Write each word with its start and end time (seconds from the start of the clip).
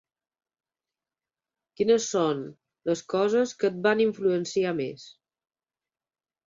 Quines 1.81 2.09
són 2.15 2.43
les 2.91 3.05
coses 3.15 3.55
que 3.61 3.73
et 3.73 3.81
van 3.87 4.05
influenciar 4.09 4.75
més? 4.83 5.07